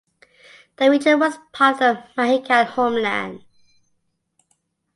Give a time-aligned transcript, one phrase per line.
[0.77, 3.45] The region was part of the Mahican homeland.